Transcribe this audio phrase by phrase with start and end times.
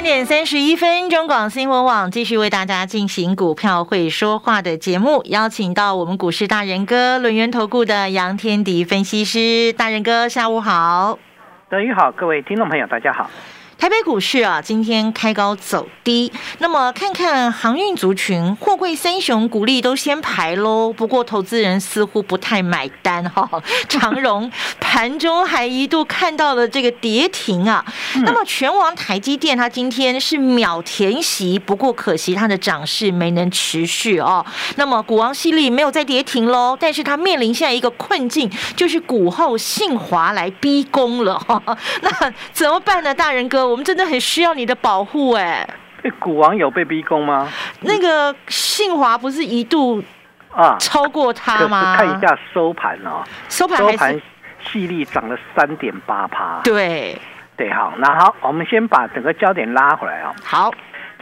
[0.00, 11.18] 三点三十一分，中广新闻网继续为大家进行股票会说话的节目，邀请到我们股市大人哥轮源投顾的杨天迪分析师，大人哥下午好，
[11.68, 13.28] 等于好，各位听众朋友大家好。
[13.76, 16.30] 台北股市啊，今天开高走低。
[16.58, 20.92] 那么看看航运族群，货柜三雄股利都先排喽。
[20.92, 23.48] 不过投资人似乎不太买单哈。
[23.88, 24.52] 长荣
[24.90, 27.84] 盘中还一度看到了这个跌停啊。
[28.24, 34.44] 那么全网台积电，它今天是秒填息，不过可惜它的涨势没能持续哦。
[34.74, 41.62] 那么股王系列没有再跌停喽，但是它面临现在一个困境，就是股后信华来逼宫了哈。
[42.02, 42.10] 那
[42.50, 43.64] 怎么办呢，大人哥？
[43.64, 45.64] 我们真的很需要你的保护哎！
[46.18, 47.48] 股王有被逼宫吗？
[47.82, 50.02] 那个信华不是一度
[50.50, 51.94] 啊超过它吗？
[51.96, 54.20] 看一下收盘哦，收盘收盘，
[54.62, 56.60] 细粒涨了三点八趴。
[56.64, 57.16] 对。
[57.56, 60.34] 对，好，那好，我们先把整个焦点拉回来啊。
[60.42, 60.72] 好，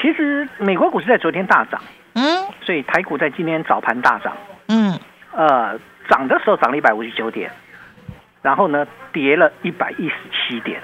[0.00, 1.82] 其实美国股市在昨天大涨，
[2.14, 2.22] 嗯，
[2.62, 4.32] 所以台股在今天早盘大涨，
[4.68, 4.96] 嗯，
[5.32, 5.76] 呃，
[6.08, 7.50] 涨的时候涨了一百五十九点，
[8.40, 10.80] 然后呢，跌了一百一十七点。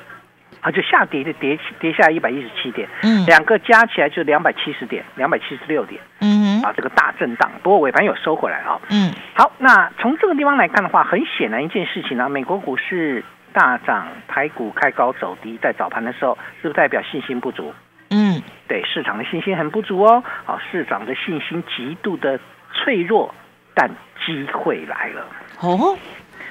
[0.61, 17.75] 啊，就下跌就跌跌下一百一十七点，嗯，两个加起来就两百七十点，两百七十六点，嗯，啊，这个大震荡，不过尾盘有收回来啊，嗯，好，那从这个地方来看的话，很显然一件事情呢，美国股市大涨，台股开高走低，在早盘的时候，是不是代表信心不足？
[18.11, 22.41] 嗯，对，市场的信心很不足哦，好，市场的信心极度的
[22.73, 23.35] 脆弱，
[23.75, 23.91] 但
[24.25, 25.27] 机会来了，
[25.61, 25.99] 哦。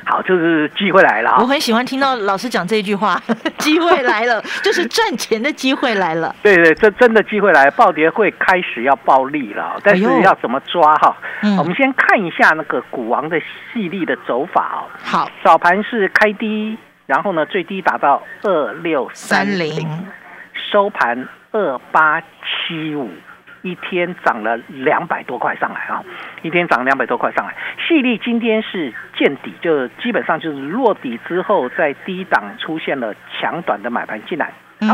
[0.05, 1.37] 好，就是机会来了。
[1.39, 3.21] 我很喜欢听到老师讲这句话，
[3.57, 6.35] 机会来了， 就是赚钱的机会来了。
[6.43, 11.15] 对对，这真的机会来，暴跌会开始要暴利了，但是要怎么抓哈？
[11.57, 14.79] 我们先看一下那个股王的细粒的走法哦。
[15.03, 20.05] 好，早盘是开低，然后呢最低达到二六三零，
[20.71, 23.09] 收盘二八七五。
[23.63, 26.03] 一天涨了两百多块上来啊！
[26.41, 27.55] 一天涨两百多块上来，
[27.87, 34.51] 细粒今天是见底，就基本上就是落底之后，在低档出现了强短的买盘进来。
[34.81, 34.89] 嗯，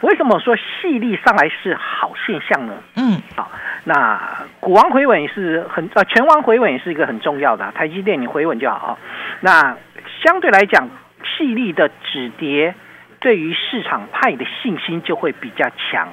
[0.00, 2.72] 为什么说细粒上来是好现象呢？
[2.96, 3.50] 嗯，好，
[3.84, 4.18] 那
[4.60, 8.98] 股王回稳是很呃，全王回稳也是一个很重要的，台积电你回稳就好。
[9.40, 9.76] 那
[10.24, 10.88] 相对来讲，
[11.22, 12.74] 细粒的止跌
[13.20, 16.08] 对于市场派的信心就会比较强。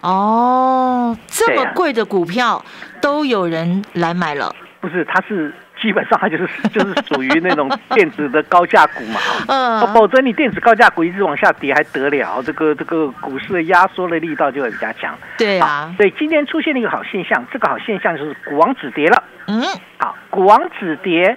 [0.00, 2.64] 哦，这么贵的股票
[3.00, 4.54] 都有人来买了？
[4.80, 9.20] 不是，它是基本上它就是就是属于那种电子的高价股嘛。
[9.46, 12.42] 嗯，否则你电子高价股一直往下跌还得了？
[12.42, 15.14] 这个这个股市的压缩的力道就会比较强。
[15.36, 19.22] 对啊，所以今天出现了一个好现象，这个好现象就是股王止跌了。
[19.48, 19.62] 嗯，
[19.98, 21.36] 好，股王止跌，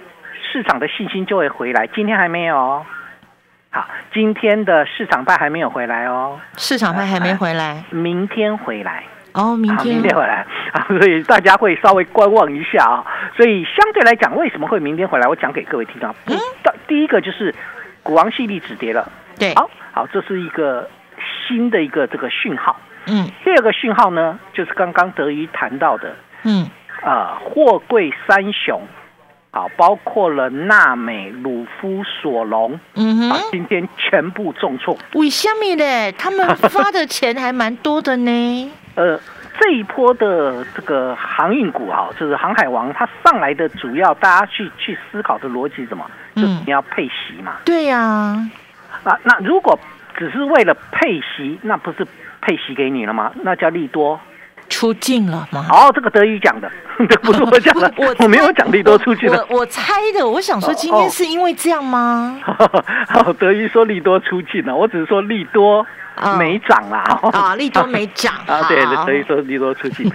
[0.50, 1.86] 市场的信心就会回来。
[1.94, 2.84] 今天还没有。
[3.74, 9.02] 好，今天的市场派还没有回来哦，市场派还没回来，明天回来
[9.32, 13.04] 哦，明天明天回来啊，所以大家会稍微观望一下啊。
[13.36, 15.26] 所以相对来讲，为什么会明天回来？
[15.26, 16.14] 我讲给各位听啊。
[16.26, 16.38] 嗯，
[16.86, 17.52] 第一个就是
[18.04, 20.88] 股王系列止跌了，对，好，好，这是一个
[21.48, 22.76] 新的一个这个讯号。
[23.08, 26.14] 嗯，第二个讯号呢，就是刚刚德瑜谈到的，
[26.44, 26.70] 嗯，
[27.02, 28.80] 啊，货柜三雄。
[29.54, 34.98] 好，包括了纳美、鲁夫、索隆，嗯哼，今天全部重挫。
[35.12, 36.10] 为什么呢？
[36.18, 38.72] 他们发的钱还蛮多的呢。
[38.96, 39.16] 呃，
[39.60, 46.04] 这一波的这个航运股哈，就是航海王，它上来的主要大家去去思考的逻辑什么？
[46.34, 47.58] 就是你要配息嘛。
[47.64, 48.00] 对呀。
[49.04, 49.78] 啊，那如果
[50.16, 52.04] 只是为了配息，那不是
[52.40, 53.30] 配息给你了吗？
[53.44, 54.18] 那叫利多。
[54.68, 55.64] 出境了吗？
[55.70, 56.68] 哦，这个德语讲的，
[57.22, 59.44] 不是我讲的，我我没有讲利多出去了。
[59.48, 62.38] 我我猜的，我想说今天是因为这样吗？
[63.08, 65.86] 好，德语说利多出境了，我只是说利多。
[66.38, 67.02] 没涨啦！
[67.32, 68.62] 啊， 利多没涨啊！
[68.68, 70.08] 对，所以说利多出去，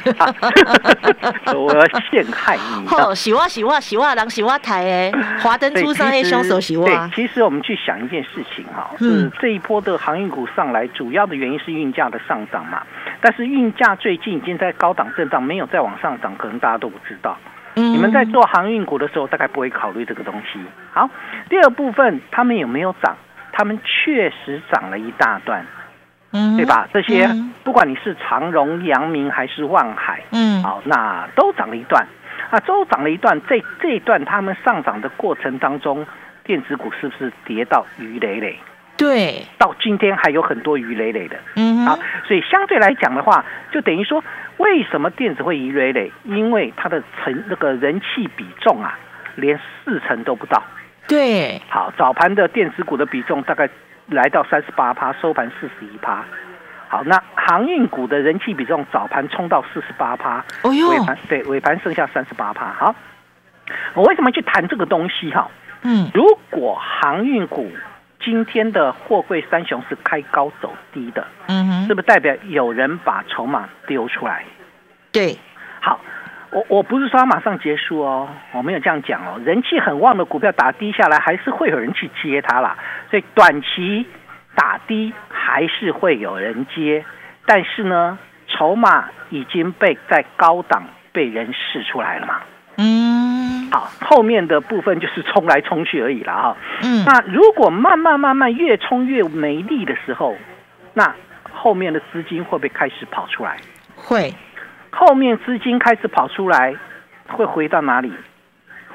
[1.53, 2.87] 我要陷害你。
[2.87, 6.85] 哦，洗袜洗袜洗袜人洗袜台诶，华灯初上诶，凶手洗袜。
[6.85, 12.81] 对，其实我们去想一件事情哈，是这一波的航运股上来，主要的原因是运价的上涨嘛。
[13.19, 17.37] 但是运价最近已经在高档震荡，没有再往上涨，可能大家都不知道。
[17.75, 20.59] 你们在做航运股的时候，大概不会考虑这个东西。
[20.91, 21.09] 好，
[21.49, 23.15] 第二部分，他们有没有涨？
[23.53, 25.65] 他们确实涨了一大段。
[26.31, 26.87] 嗯，对吧？
[26.93, 27.29] 这些
[27.63, 32.05] 不管你是长荣、阳明还是万海，嗯，好，那都涨了一段。
[32.51, 36.05] 啊，都涨了一段，这这一段他们上涨的过程当中，
[36.43, 38.59] 电子股是不是跌到鱼累累？
[38.99, 41.37] 对，到今天还有很多鱼累累的。
[41.55, 41.97] 嗯，好，
[42.27, 44.21] 所以相对来讲的话，就等于说，
[44.57, 46.11] 为什么电子会鱼累累？
[46.25, 48.99] 因为它的成那个人气比重啊，
[49.35, 50.61] 连四成都不到。
[51.07, 53.69] 对，好，早盘的电子股的比重大概
[54.07, 56.25] 来到三十八趴，收盘四十一趴。
[56.89, 62.73] 好，那航运股的人气比重早盘冲到四十八趴，尾盘对尾盘剩下三十八趴。
[62.73, 62.93] 好，
[63.93, 65.49] 我为什么去谈这个东西哈？
[65.83, 67.71] 嗯，如果航运股
[68.23, 74.43] 今天的货柜三雄是开高走低的，嗯哼，是不是代表有人把筹码丢出来？
[75.11, 75.37] 对，
[75.81, 75.99] 好，
[76.51, 79.39] 我我不是说马上结束哦，我没有这样讲哦。
[79.43, 82.77] 人气很旺的股票打低下来，还是会有人去接它啦，
[83.09, 84.05] 所以短期。
[84.55, 87.05] 打低还是会有人接，
[87.45, 88.17] 但是呢，
[88.47, 90.83] 筹码已经被在高档
[91.13, 92.41] 被人试出来了嘛。
[93.69, 96.57] 嗯，好，后面的部分就是冲来冲去而已了哈。
[96.83, 100.35] 嗯，那如果慢慢慢慢越冲越没力的时候，
[100.93, 101.13] 那
[101.51, 103.57] 后面的资金会不会开始跑出来？
[103.95, 104.33] 会，
[104.91, 106.75] 后面资金开始跑出来，
[107.27, 108.11] 会回到哪里？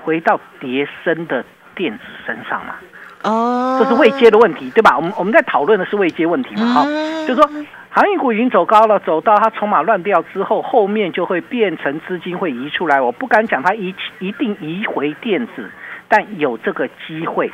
[0.03, 1.45] 回到叠升的
[1.75, 2.75] 电子身上嘛。
[3.23, 4.97] 哦，这是未接的问题，对吧？
[4.97, 6.85] 我们我们在讨论的是未接问题嘛，好，
[7.27, 7.51] 就是说
[7.95, 13.01] 航运股已经走高了，走到它筹码乱掉之后，后面就会变成资金会移出来。
[13.01, 15.71] 我不敢讲它一一定移回电子，
[16.09, 17.49] 但有这个机会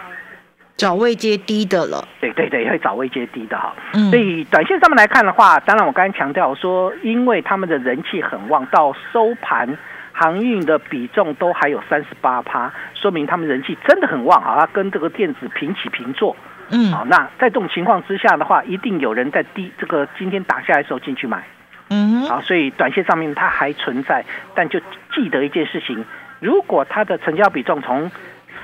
[0.76, 2.08] 找位接低的了。
[2.22, 3.74] 对对对，会找位接低的哈。
[4.10, 9.76] 所以短线上面来看的话，当然我刚才强调说，因为他们的人气很旺，到收盘。
[10.12, 14.68] 航运的比重都还有三十八趴，说明他们人气真的很旺啊！
[14.70, 16.36] 跟这个电子平起平坐。
[16.70, 21.42] 嗯，好，那在这种情况之下的话，一定有人在低这个今天打下来的时候进去买。
[21.90, 24.24] 嗯，好，所以短线上面它还存在，
[24.54, 24.80] 但就
[25.12, 26.04] 记得一件事情：
[26.38, 28.10] 如果它的成交比重从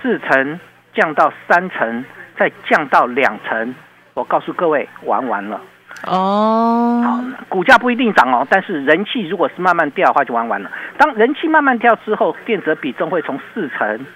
[0.00, 0.60] 四成
[0.94, 2.04] 降到三成，
[2.38, 3.74] 再降到两成，
[4.14, 5.60] 我告诉各位，玩完了。
[6.06, 10.70] 哦，好，股价不一定涨哦，但是人气如果是慢慢掉的话，就玩完了。
[10.96, 14.06] 当人气慢慢掉之后，电子比重会从四成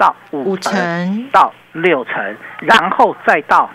[0.00, 3.68] 到五成到六成，然后再到。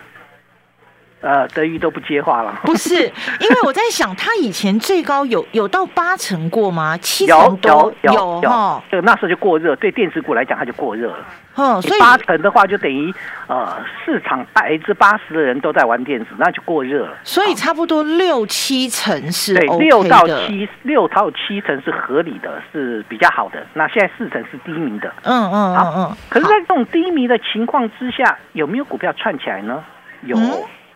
[1.21, 2.53] 呃，德裕都不接话了。
[2.63, 6.95] 不是，因为我在想，他以前最高有有到八成过吗？
[6.97, 8.83] 七成多有哈。
[8.91, 11.25] 这那时候就过热，对电子股来讲，它就过热了。
[11.55, 13.11] 哦，所以八成的话，就等于
[13.47, 17.17] 呃，市场百分之八十的人都在玩电子，那就过热了。
[17.23, 23.65] 所以差不多六七成是对，六到七六到七成是合理的，是比较好的。
[23.73, 25.11] 那现在四成是低迷的。
[25.23, 26.17] 嗯嗯嗯嗯。
[26.29, 29.83] 可是，在这种低迷的情况之下，有没有股票串起来呢？
[30.23, 30.37] 有。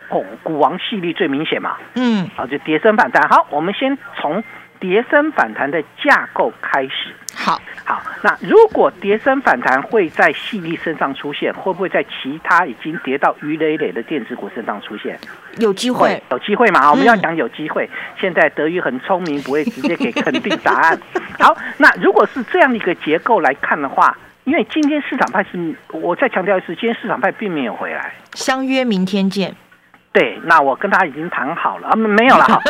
[0.10, 3.28] 哦，股王系列最明显嘛，嗯，好，就叠升反弹。
[3.30, 4.44] 好，我们先从
[4.80, 7.14] 叠升反弹的架构开始。
[7.36, 15.18] 好，好，那如果叠升反弹会在系列身上出现，会不会在其他已经跌到鱼累累的电子股身上出现？
[15.58, 16.90] 有机会，有机会嘛？
[16.90, 17.90] 我们要讲有机会。
[18.20, 21.00] 现在德语很聪明，不会直接给肯定答案。
[21.40, 28.14] 好，那如果是这样的一个结构来看的话，因为今天市场派是，我再强调一次，今天市场派并没有回来。
[28.34, 29.56] 相约明天见。
[30.20, 32.62] 对，那我跟他已经谈好了啊，没有了 哈，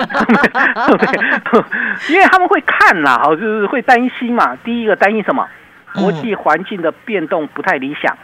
[2.07, 4.55] 因为他们会看呐，哈，就是会担心嘛。
[4.63, 5.47] 第一个担心什么？
[5.95, 8.15] 国际环境的变动不太理想。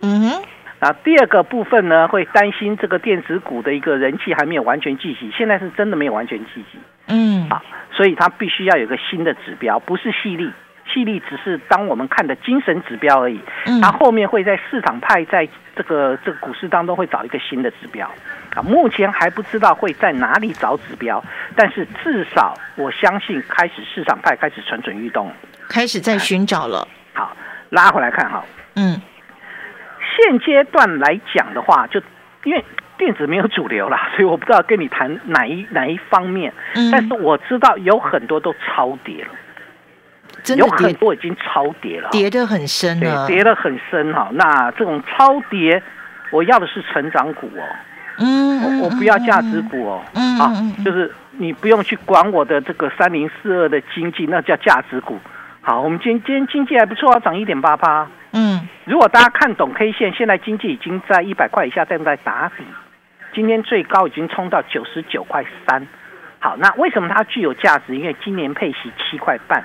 [0.00, 0.42] 嗯哼。
[0.78, 6.78] 啊，第二个部分呢，会担心这个电子股的一个人气还没有完全聚集，现在是真的没有完全聚集。
[7.08, 7.46] 嗯。
[7.50, 10.50] 啊，所以他必须要有个新的指标，不是细粒。
[10.92, 13.40] 气力只是当我们看的精神指标而已，
[13.80, 18.10] 它后面会在市场派在这个这个股市当中会找一个新的指标。
[18.54, 21.22] 啊，目前还不知道会在哪里找指标，
[21.54, 25.30] 但是至少我相信开始市场派开始蠢蠢欲动，
[25.68, 26.86] 开始在寻找了。
[27.12, 27.36] 好，
[27.68, 28.44] 拉回来看哈，
[28.74, 29.00] 嗯，
[30.16, 32.02] 现阶段来讲的话，就
[32.42, 32.64] 因为
[32.98, 36.52] 电子没有主流啦， 所以我不知道跟你谈哪一哪一方面，
[36.90, 39.30] 但是我知道有很多都超跌了。
[40.56, 44.28] 有很多已经超跌了，跌得很深了，跌得很深哈。
[44.32, 45.82] 那这种超跌，
[46.30, 47.62] 我要的是成长股哦，
[48.18, 50.52] 嗯，我不要价值股哦，嗯，啊，
[50.84, 55.18] 就是你不用去管我的这个三零四二的经济，那叫价值股。
[55.62, 62.64] 好，我们今今天经济还不错啊，涨一点八八，嗯，如果大家看懂 K 线，现在经济已经在一百块以下正在打底，
[63.34, 65.86] 今天最高已经冲到九十九块三。
[66.38, 67.94] 好，那为什么它具有价值？
[67.94, 69.62] 因为今年配息七块半。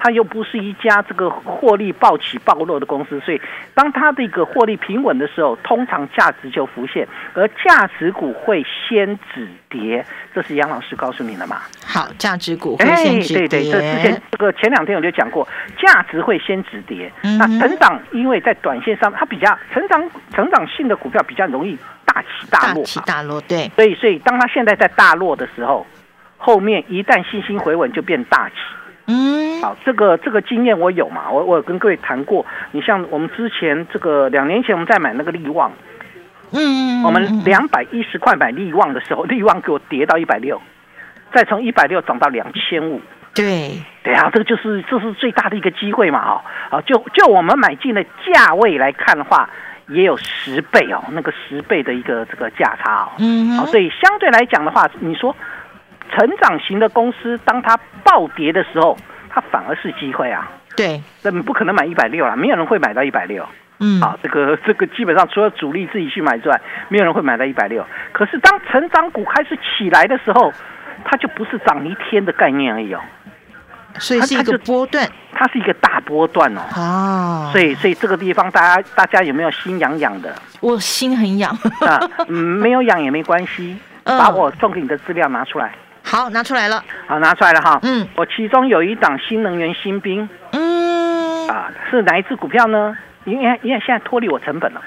[0.00, 3.40] 它又不是一家这个获利暴起暴落的公司，所以
[3.74, 11.62] 当它的一个获利平稳的时候，通常价值就浮现，而价值股会先止跌，这是杨老师告诉你的嘛？
[11.84, 13.48] 好，价值股会先止跌。
[13.48, 17.12] 对对，这之前这个前两天我就讲过，价值会先止跌。
[17.24, 23.68] 嗯那成长因为在短线上它比较成长成长性的股票比较容易大起大落，大起大落，对。
[23.74, 25.84] 所以所以当它现在在大落的时候，
[26.36, 28.54] 后面一旦信心回稳，就变大起。
[29.10, 31.30] 嗯，好，这个这个经验我有嘛？
[31.30, 32.44] 我我有跟各位谈过。
[32.72, 35.72] 你像我们之前这个两年前我们在买那个利旺，
[36.52, 40.60] 嗯，我们两百一十块买利旺的时候， 利旺给我跌到一百六，
[41.32, 43.00] 再从一百六涨到两千五。
[43.34, 46.20] 对，对啊，这个就是这是最大的一个机会嘛！
[46.28, 46.42] 哦，
[46.76, 49.48] 啊，就就我们买进的价位来看的话，
[49.86, 53.12] 也有十倍哦，那个十倍的一个这个价差哦。
[53.20, 55.34] 嗯，好，所以相对来讲的话，你说。
[56.10, 58.96] 成长型的公司，当它暴跌的时候，
[59.30, 60.50] 它反而是机会啊。
[60.76, 63.44] 对，那你不可能买一百六了，没有人会买到一百六。
[63.80, 67.84] 嗯，好，这个这个基本上除了主力自己去买之外，没有人会买到一百六。
[68.12, 70.52] 可是当成长股开始起来的时候，
[71.04, 73.00] 它就不是涨一天的概念而已哦。
[74.00, 76.60] 所以是一个波段，它是一个大波段哦。
[76.76, 80.32] 哦，所以所以这个地方，大家大家有没有心痒痒的？
[80.60, 81.98] 我心很痒啊，
[82.28, 85.72] 没有痒也没关系， 把我送给你的资料拿出来。
[86.10, 86.82] 好，拿出来了。
[87.06, 87.78] 好，拿出来了哈。
[87.82, 90.26] 嗯，我其中有一档新能源新兵。
[90.52, 92.96] 嗯，啊，是哪一只股票呢？
[93.24, 94.80] 因为因为现在脱离我成本了。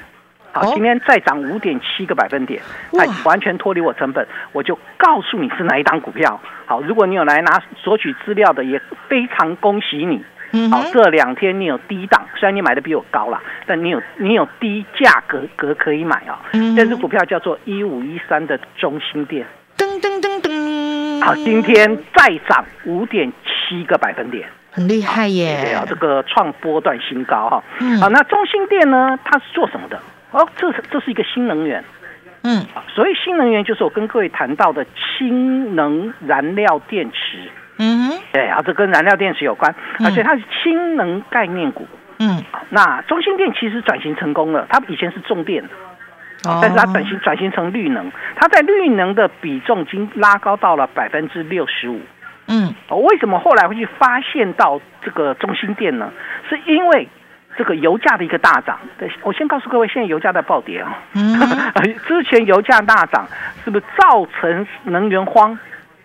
[0.51, 2.59] 好，今天再涨五点七个百分点，
[2.91, 6.41] 它完全脱离我成本，我就告诉你是哪一档股票。
[6.65, 10.25] 好，如果你有来拿索取资料的，也非常恭喜你。
[10.53, 16.41] 嗯，好，这两天你有低档，虽然你买的比我高了，但你有你有低价格格可以买啊。
[16.53, 19.45] 嗯，这只股票叫做一五一三的中心店。
[19.77, 20.30] 噔噔噔噔。
[21.21, 25.59] 好，今天再涨五点七个百分点，很厉害耶！
[25.61, 27.63] 对啊，这个创波段新高哈。
[27.79, 27.99] 嗯。
[28.01, 29.17] 好，那中心店呢？
[29.23, 29.99] 它是做什么的？
[30.31, 31.83] 哦，这是这是一个新能源。
[32.43, 32.65] 嗯。
[32.93, 37.49] 所以新能源就是我跟各位谈到的氢能燃料电池。
[37.77, 38.19] 嗯哼。
[38.33, 39.73] 对啊，这跟燃料电池有关，
[40.03, 41.87] 而且它是氢能概念股。
[42.17, 42.43] 嗯。
[42.69, 45.63] 那中心店其实转型成功了，它以前是重电。
[46.43, 52.01] 但是它转型转型成绿能，它在绿能的比重已经拉高到了百分之六十五。
[52.47, 56.11] 嗯，为什么后来会去发现到这个中心店呢？
[56.49, 57.07] 是因为
[57.55, 58.79] 这个油价的一个大涨。
[58.97, 60.97] 对，我先告诉各位，现在油价在暴跌啊。
[61.13, 61.39] 嗯，
[62.07, 63.27] 之前油价大涨，
[63.63, 65.57] 是不是造成能源荒？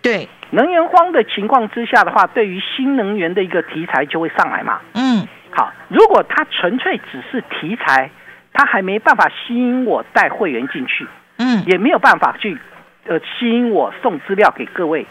[0.03, 4.79] 对，能源荒的情况之下的话，对于新能源的一个题材就会上来嘛。
[4.93, 8.11] 嗯，好，如果它纯粹只是题材。
[8.57, 12.57] 他还没办法吸引我带会员进去，嗯，也没有办法去，
[13.05, 15.05] 呃，吸引我送资料给各位。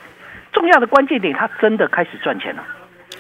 [0.53, 2.65] 重要的关键点，他真的开始赚钱了。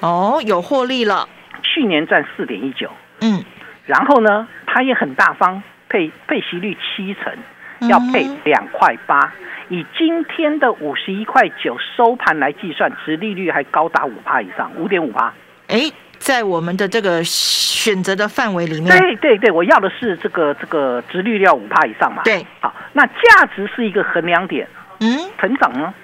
[0.00, 1.28] 哦，有获利了。
[1.62, 2.90] 去年赚四点一九，
[3.21, 3.45] 嗯，
[3.87, 9.33] 然后呢，他也很大方，配配息率七成，要配两块八。
[9.68, 15.33] 以今天的五十一块九收盘来计算，值利率还高达五帕以上，五点五帕。
[15.68, 15.88] 哎。
[16.18, 22.23] 在我们的这个选择的范围里面，对对对，我要的是这个这个值率要五帕以上嘛。
[22.25, 24.66] 对，好，那价值是一个衡量点，
[25.00, 25.94] 嗯，成长呢，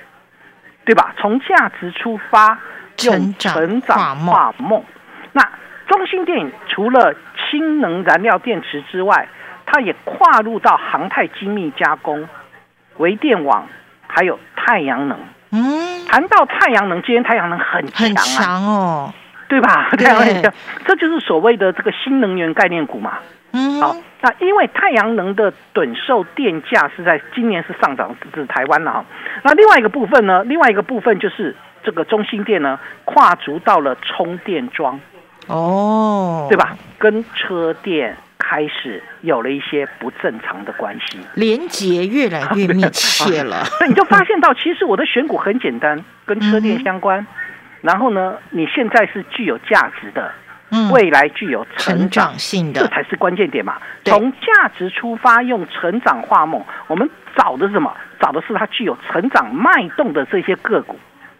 [0.84, 1.14] 对吧？
[1.18, 2.58] 从价值出发，
[2.96, 4.84] 成长成长画梦。
[5.32, 5.42] 那
[5.88, 9.28] 中心电影除了氢能燃料电池之外，
[9.66, 12.28] 它也跨入到航太精密加工、
[12.98, 13.66] 微电网，
[14.06, 15.18] 还有太阳能。
[15.50, 19.12] 嗯，谈到太阳能，今天太阳能很很强哦。
[19.52, 19.90] 对吧？
[19.90, 20.52] 太阳能，
[20.86, 23.18] 这就是所谓的这个新能源概念股嘛。
[23.52, 29.04] 嗯，好，那因为太阳能的趸售电价是在今年是上涨，是台湾了哈。
[29.42, 30.42] 那另外一个部分呢？
[30.44, 31.54] 另外一个部分就是
[31.84, 34.98] 这个中心电呢，跨足到了充电桩。
[35.48, 36.74] 哦，对吧？
[36.98, 43.62] 跟车电开始有了一些不正常的关系，连接越来越密切了。
[43.78, 47.26] 那你就发现到，其实我的选股很简单，跟车电相关。
[47.82, 48.38] 然后呢？
[48.50, 50.32] 你现在是具有价值的，
[50.92, 53.76] 未来具有成长性的，这才是关键点嘛。
[54.04, 57.92] 从价值出发，用成长化梦，我们找的是什么？
[58.20, 60.96] 找的是它具有成长脉动的这些个股。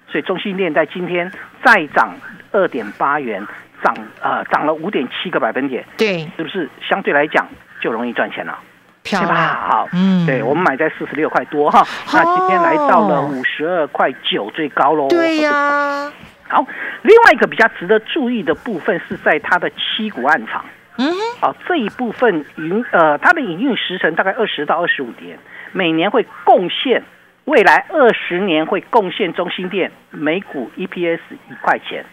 [0.08, 1.30] 所以中心链在今天
[1.64, 2.14] 再涨
[2.50, 3.46] 二点八元，
[3.82, 7.49] 涨呃涨了五点七个百分点，对，是不是相对来讲
[7.80, 8.58] 就容易赚钱了？
[9.04, 11.82] 漂亮，好，嗯，对我们买在四十六块多哈，
[12.12, 15.08] 那今天来到了五十二块九，最高喽。
[15.08, 16.12] 对呀。
[16.52, 16.66] 好，
[17.00, 20.66] 另外一个比较值得注意的部分是在它的七股暗场。
[20.99, 25.38] 嗯，好，这一部分营呃，它的营运时程大概二十到二十五年，
[25.73, 27.02] 每年会贡献
[27.47, 32.04] 未来二十年会贡献中心店每股 EPS 一块钱。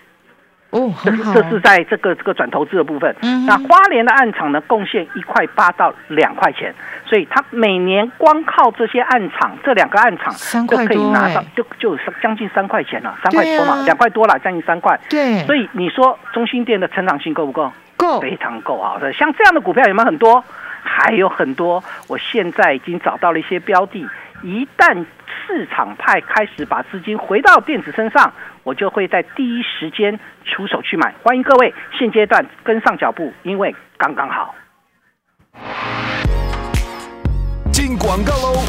[0.72, 3.16] 哦，这是这是在这个这个转投资的部分。
[3.22, 6.74] 嗯，那花莲的暗场呢，贡献一块八到两块钱，
[7.06, 10.34] 所以它每年光靠这些暗场，这两个暗场
[10.68, 15.00] 就可以拿到，就就将近三块钱了，三块多嘛，两块多了，将近三块。
[15.10, 17.72] 对，所以你说中心店的成长性够不够？
[17.98, 18.98] 够，非常够啊！
[19.18, 20.44] 像这样的股票有没有很多？
[20.82, 24.08] 还有很多，我现在已经找到了一些标的。
[24.42, 25.06] 一旦
[25.46, 28.32] 市场派开始把资金回到电子身上，
[28.64, 31.14] 我就会在第一时间出手去买。
[31.24, 34.56] 欢迎各位现阶段跟上脚步，因为刚刚好。
[37.72, 38.64] 进广告喽！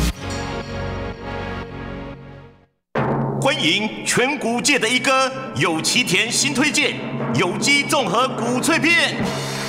[3.41, 6.95] 欢迎全谷界的一哥有奇田新推荐
[7.35, 9.15] 有机综合谷脆片，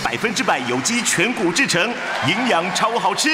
[0.04, 1.82] 百分之百有机全谷制成，
[2.28, 3.30] 营养超好吃。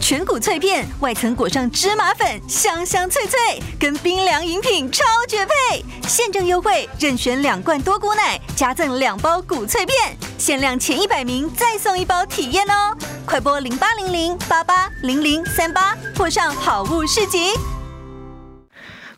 [0.00, 3.38] 全谷脆片，外层裹上芝麻粉，香香脆脆，
[3.78, 5.84] 跟冰凉饮品超绝配。
[6.06, 12.96] 现正优惠，任选两罐多谷奶，加赠两包谷脆片，限量前一百名再送一包体验哦！
[13.24, 17.50] 快播零八零零八八零零三八，或上好物市集。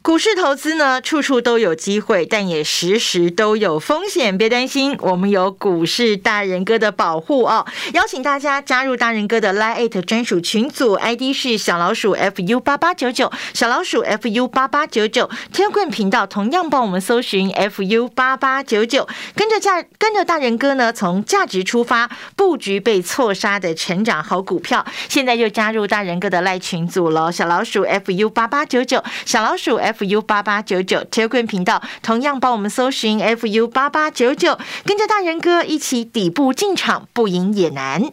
[0.08, 4.38] 股市投资呢，处处都有机会，但也时时都有风险。
[4.38, 7.66] 别担心，我们有股市大人哥的保护哦。
[7.92, 15.28] 邀请大家加入大人哥的 Line 专属群组，ID 是小老鼠 fu 八八九九，小老鼠 fu 八八九九。
[15.52, 24.86] 天棍频道同样帮我们搜寻 fu 八八九九，跟着价跟着大人哥呢，从价值出发，布局被错杀的成长好股票。
[25.10, 29.97] 现在就加入大人哥的赖群组了，小老鼠 fu 八八九九，小老鼠 F。
[29.98, 38.12] Fu 八八九九 Telegram 频道，同样帮我们搜寻 fu 八八九九，跟着大人哥一起底部进场，不赢也难。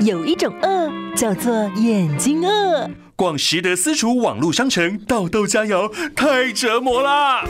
[0.00, 2.88] 有一种饿叫做眼睛饿。
[3.14, 7.44] 逛实德私厨网络商城，豆豆加油，太折磨啦！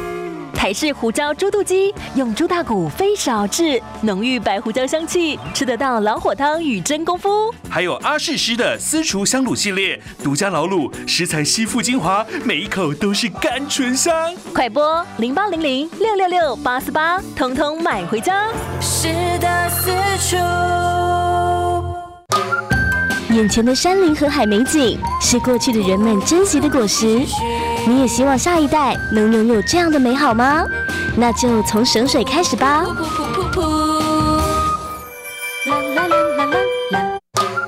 [0.54, 7.52] 台式胡椒猪肚鸡，用猪大骨非少制，浓郁白胡椒香气，吃得到老火汤与真功夫。
[7.68, 14.14] 还有阿世师的私厨香卤系列，独家老卤，食材吸附精华，每一口都是甘醇香。
[14.54, 18.48] 快播零八零零六六六八四八，通通买回家。
[18.80, 19.08] 是
[19.40, 19.90] 的私
[20.28, 21.01] 厨。
[23.32, 27.06] 眼前的山林和海美景，是过去的人们珍惜的果实。
[27.86, 30.62] 你也希望下一代能拥有这样的美好吗？
[31.16, 32.84] 那就从省水开始吧。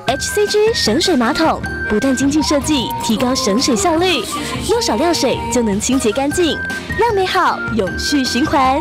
[0.07, 4.22] HCG 省水马桶不但精进设计，提高省水效率，
[4.68, 6.59] 用少量水就能清洁干净，
[6.98, 8.79] 让美好永续循环。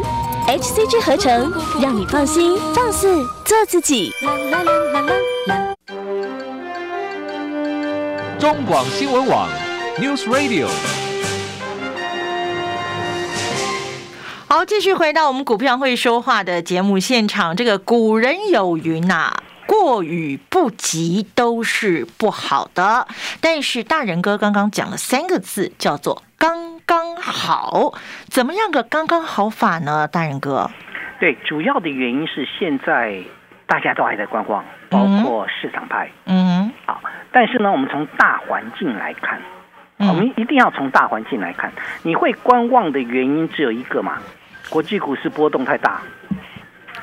[0.47, 1.49] HCG 合成，
[1.81, 3.07] 让你放心放肆
[3.45, 4.11] 做自己。
[4.21, 5.13] 啦啦啦啦啦
[8.43, 9.47] 中广新闻网
[9.97, 10.67] ，News Radio。
[14.49, 17.55] 好，继续回到我们股票会说话的节目现场。
[17.55, 19.31] 这个古人有云呐，
[19.65, 23.07] 过与不及都是不好的。
[23.39, 27.93] 但是大人哥刚刚讲了三个字，叫做刚刚好。
[28.27, 30.05] 怎么样个刚刚好法呢？
[30.05, 30.69] 大人哥，
[31.21, 33.23] 对，主要的原因是现在
[33.65, 36.09] 大家都还在观望，包括市场派。
[36.25, 37.01] 嗯，好。
[37.31, 39.39] 但是呢，我们从大环境来看，
[39.97, 41.71] 我们一定要从大环境来看。
[42.03, 44.17] 你会观望的原因只有一个嘛？
[44.69, 45.99] 国际股市波动太大，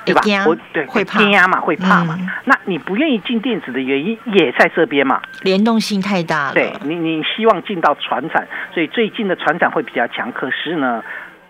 [0.05, 0.23] 对吧？
[0.47, 2.17] 我对会怕嘛，会怕嘛。
[2.45, 5.21] 那你不愿意进电子的原因也在这边嘛？
[5.43, 6.55] 联动性太大了。
[6.55, 10.31] 对你，你希望进到船产，所以最近的船产会比较强。
[10.33, 11.03] 可是呢，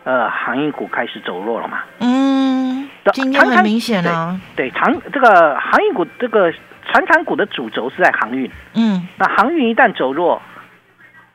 [0.04, 1.80] 呃，航运股开始走弱了嘛？
[2.00, 2.29] 嗯，
[3.12, 4.40] 今天很明显啊。
[4.56, 6.52] 对，长这个航运股这个。
[6.92, 10.42] 船产股的主轴是在航运，嗯，那航运一旦走弱，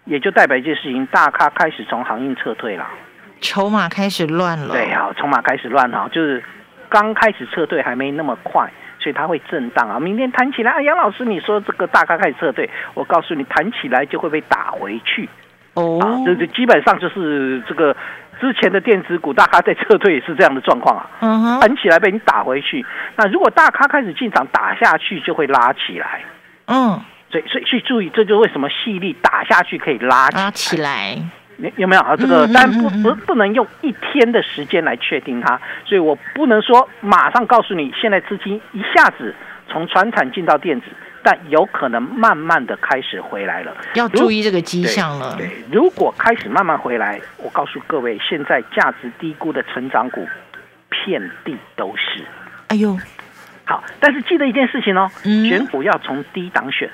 [0.03, 2.85] 也就代表一件事情，大咖开始从航运撤退了，
[3.39, 4.73] 筹码开始乱了。
[4.73, 6.43] 对啊，筹码开始乱了，就是
[6.89, 9.97] 刚开始撤退还没那么快，所以它会震荡啊。
[9.97, 15.29] 明天弹起来啊，杨老师，你说这个大咖开始撤退，我告诉你，弹起来就会被打回去
[15.75, 17.95] 哦，这这基本上就是这个。
[18.39, 22.85] 之前的电子股大咖在撤退也是这样的状况啊，弹起来被你打回去。
[23.15, 26.21] 那如果大咖开始进场打下去，就会拉起来。
[26.67, 31.17] 嗯，所以所以去注意，这就为什么细粒打下去可以拉拉起来。
[31.57, 32.15] 有有没有啊？
[32.17, 39.33] 这个但不不不能用一天的时间来确定它，所以我不能说马上告诉你，现在资金一下子
[39.69, 40.87] 从船产进到电子，
[41.25, 45.35] 但有可能慢慢的开始回来了，要注意这个迹象了。
[45.35, 50.27] 对，如果开始慢慢回来，我告诉各位，现在价值低估的成长股
[50.87, 52.23] 遍地都是。
[52.67, 52.95] 哎呦，
[53.65, 56.87] 好，但是记得一件事情哦，选股要从低档选。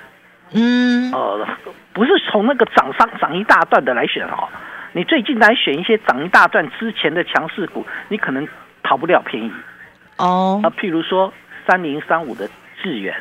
[0.53, 1.45] 嗯，呃，
[1.91, 4.47] 不是从那个涨上涨一大段的来选哦，
[4.93, 8.47] 你最近来选一些涨一大段之前的强势股，你可能
[8.81, 9.51] 逃不了便宜
[10.15, 10.61] 哦。
[10.63, 11.33] 啊，譬如说
[11.67, 12.49] 三零三五的
[12.81, 13.13] 智远，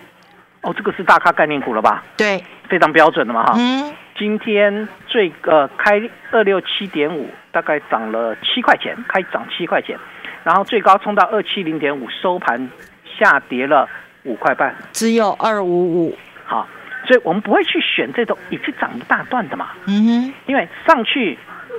[0.63, 2.03] 哦，这个是大咖概念股了吧？
[2.17, 3.55] 对，非常标准的嘛哈。
[3.57, 9.99] 嗯，今天最呃开二六七点五，大概涨了七块钱，开涨七块钱，
[10.45, 12.71] 然后最高冲到二七零点五，收盘
[13.19, 13.89] 下跌了
[14.25, 16.19] 五块半，只有二五五。
[16.45, 16.69] 好。
[17.07, 21.37] 所以我们不会去选这种已经涨一大段的嘛，嗯哼，因为上去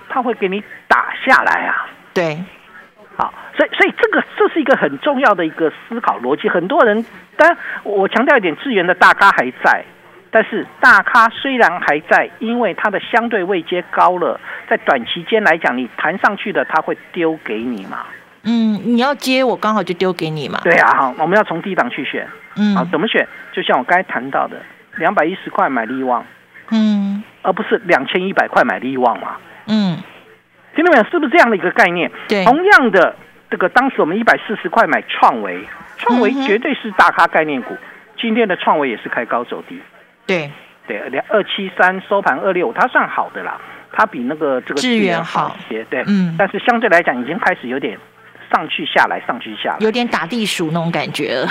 [0.10, 2.38] 它会给你打下来啊，对，
[3.22, 6.50] 好，所以所以这个这是一个很重要的一个思考逻辑。
[6.50, 7.06] 很多人，
[7.38, 9.84] 当然我强调一点，资源的大咖还在，
[10.32, 18.06] 但是大咖虽然还在，因为它的相对位阶高了，在短期间来讲，你弹上去的，他会丢给你嘛，
[18.44, 23.28] 嗯，你要接我刚好就丢给你嘛，对啊，好，我们要从低档去选，嗯，好，怎么选？
[23.54, 24.58] 就像我刚才谈到的。
[24.98, 26.26] 两百一十块买利旺，
[26.70, 29.98] 嗯，而不是两千一百块买利旺嘛，嗯，
[30.76, 31.04] 听到没有？
[31.06, 32.12] 是不是这样的一个概念？
[32.28, 33.16] 对，同样的
[33.50, 35.64] 这个，当时我们一百四十块买创维，
[35.98, 37.76] 创维绝对是大咖概念股，
[38.18, 39.80] 今天的创维也是开高走低，
[40.26, 40.52] 对，
[40.88, 43.60] 对，两二七三收盘二六，它算好的啦，
[43.92, 47.98] 它比那个这个资源好些，对，嗯，但是相对来讲已经开始有点。
[48.52, 51.44] 上去下来，上去下来，有点打地鼠那种感觉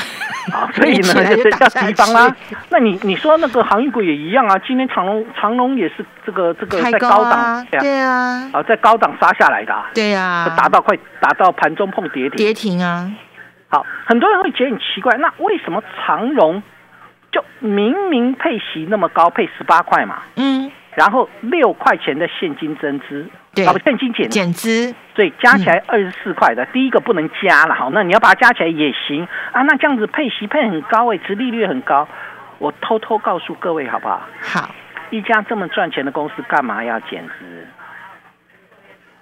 [0.52, 2.34] 啊，所以呢， 这叫地方啦。
[2.68, 9.90] 那你你说那个航运股也一样啊，今天长隆长隆也是这个这个在高档，对啊，啊，在高档杀下来的，啊。
[9.94, 13.10] 对啊，打到快打到盘中碰跌停，跌停啊。
[13.68, 16.62] 好，很多人会觉得很奇怪，那为什么长荣
[17.30, 23.26] 就明明配息那么高，配十八块嘛，嗯，然后六块钱的现金增资。
[23.54, 29.62] 对，现金减减资，所以加起来二十四块的，第一个不能加了，好，那你要把它加起来也行啊。
[29.62, 32.06] 那这样子配息配很高哎，殖利率很高，
[32.58, 34.20] 我偷偷告诉各位好不好？
[34.42, 34.74] 好，
[35.08, 37.66] 一家这么赚钱的公司，干嘛要减资？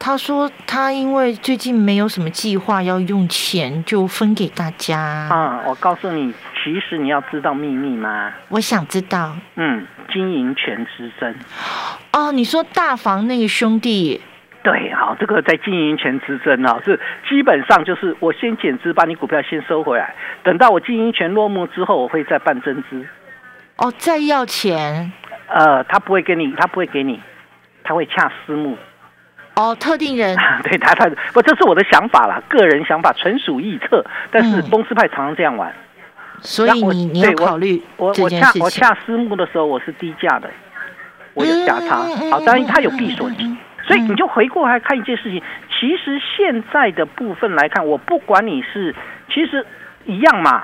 [0.09, 4.99] 他说他因为最近没有什么计划要用钱，就分给大家。
[4.99, 8.33] 啊，我告诉你，其实你要知道秘密吗？
[8.49, 9.37] 我想知道。
[9.57, 11.35] 嗯，经营权之争。
[12.15, 14.19] 哦，你说大房那个兄弟？
[14.63, 23.07] 对，好，这个在经营权之争啊，是基本上就是我先减资，把你股票先收回来，等到我经营权落幕之后，我会再办增资。
[23.77, 25.13] 哦，再要钱？
[25.49, 27.21] 呃，他不会给你，他不会给你，
[27.85, 28.75] 他会恰私募。
[29.59, 34.05] 哦，特定人 对他他不，这是我的想法啦，个人想法，纯属臆测。
[34.31, 35.75] 但是公司派常常这样玩，
[36.41, 40.49] 所以你你要考虑我我恰我恰私募的时候，我是低价的，
[41.35, 41.97] 我有价差。
[42.31, 45.43] 好，当然他有闭锁金，所以你就回过来看一件事情。
[45.69, 48.95] 其实现在的部分来看，我不管你是，
[49.29, 49.67] 其实
[50.05, 50.63] 一样嘛。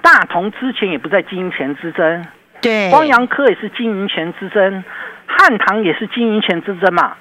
[0.00, 2.26] 大同之前也不在经营权之争，
[2.62, 4.82] 对，光阳科也是经营权之争，
[5.26, 7.18] 汉唐也是经营权之争嘛。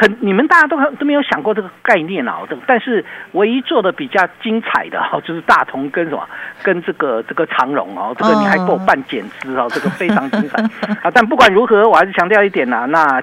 [0.00, 2.38] 很，你们大家都都没有想过这个概念啊！
[2.48, 6.26] 这个，但是唯一做的比较精彩的哈， 就是大同跟什么，
[6.62, 10.62] 跟这个这个长荣哦，这个你还给我办减资哦，这个非常精彩
[11.02, 11.10] 啊！
[11.12, 13.22] 但不管如何，我还是强调一点呐，那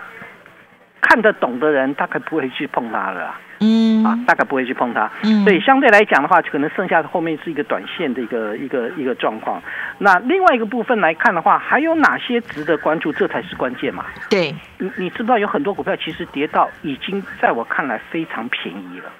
[1.02, 3.36] 看得懂的人大概不会去碰它了。
[3.60, 9.62] 嗯啊，大概不会去碰它，嗯，所以相对来讲的话，可能剩下的后面是一个短线的一个一个一个状况。
[9.98, 13.14] 那另外一个部分来看的话，还有哪些值得关注？
[13.14, 14.06] 这才是关键嘛。
[14.30, 19.12] 对，你你知不知道有很多股票其实跌到已经在我看来非常便宜了。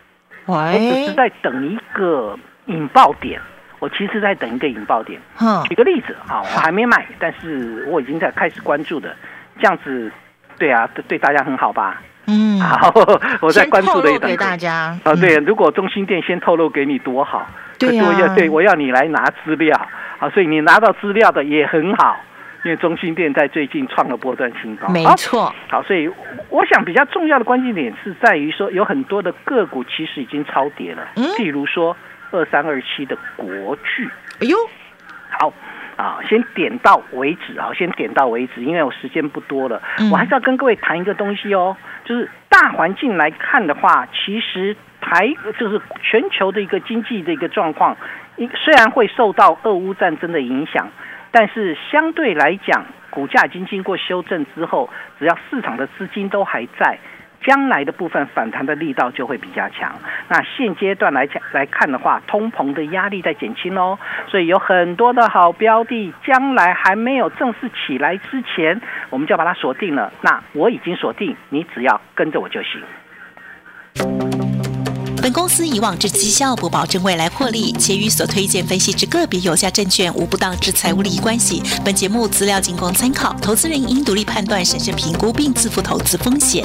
[0.46, 3.42] 我只是在等一个引爆点，
[3.80, 5.20] 我其实在等一个引爆点。
[5.42, 9.16] 嗯，举个例子啊，我还没买，但是我已经在开始关注的，
[9.58, 10.12] 这样子，
[10.60, 12.02] 对啊，对对大家很好吧？
[12.28, 12.92] 嗯，好，
[13.42, 19.80] 我在关注的一给大家啊，对，如果中心店先透露给你多好，对呀，对，我要你来拿资料，
[20.20, 22.18] 啊，所以你拿到资料的也很好，
[22.64, 26.10] 因为中心店在最近创了波段新高，没错，好，所以
[26.50, 31.96] 我想比较重要的关键点是在于说，有很多的个股其实已经超跌了，嗯，譬如说
[32.32, 34.10] 二三二七的国巨，
[34.40, 34.58] 哎呦，
[35.40, 35.54] 好。
[35.96, 39.82] 啊，先点到为止啊，先点到为止，因为我时间不多了，
[40.12, 47.96] 我还是要跟各位谈一个东西哦，就是大环境来看的话，其实台就是全球的一个经济的一个状况，
[48.38, 50.90] 虽然会受到俄乌战争的影响，
[51.32, 57.00] 但是相对来讲，股价已经经过修正之后，只要市场的资金都还在，
[57.46, 59.94] 将来的部分反弹的力道就会比较强。
[60.28, 70.12] 那现阶段来讲来看的话，通膨的压力在减轻哦，所以有很多的好标的，将来还没有正式起来之前，我们就把它锁定了。
[70.22, 72.82] 那我已经锁定，你只要跟着我就行。
[75.22, 81.64] 本公司以往之绩效不保证未来获利，且与所推荐分析之个别有价证券无不当之财务利益关系。
[81.84, 86.64] 本节目资料仅供参考，投资人应独立判断、审慎评估并自负投资风险。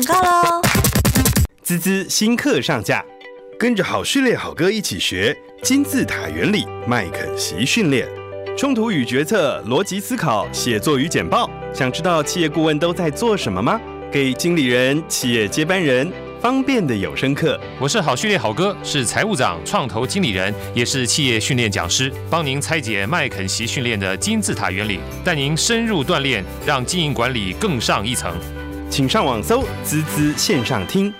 [0.00, 0.62] 广告喽！
[1.62, 3.04] 滋滋新课上架，
[3.58, 8.08] 跟着好序列好哥一起学金字塔原理、麦肯锡训练、
[8.56, 11.50] 冲突与决策、逻辑思考、写作与简报。
[11.74, 13.78] 想知道企业顾问都在做什么吗？
[14.10, 16.10] 给经理人、企业接班人
[16.40, 17.60] 方便的有声课。
[17.78, 28.34] 我是好序列好哥，是财务长、创投经理人，也是企业训练讲师，帮您拆解麦肯锡训练的金字塔原理，带您深入锻炼，让经营管理更上一层。
[28.90, 31.14] 请上网搜“滋滋线上听”。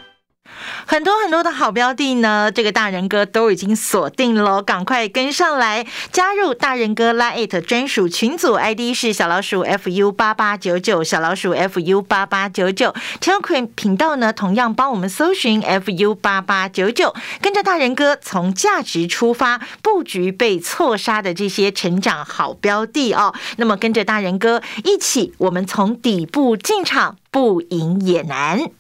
[0.90, 28.79] 很多很多的好标的呢，这个大人哥都已经锁定了，赶快跟上来加入大人哥拉 it 专属群组，ID 是小老鼠 fu 八八九九，小老鼠 fu 八八九九，Telegram 频道呢同样帮我们搜寻 fu 八八九九，跟着大人哥从价值出发布局被错杀的这些成长好标的哦，那么跟着大人哥一起，我们从底部进场，不赢也难。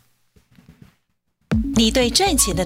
[1.76, 2.58] 你对赚钱的。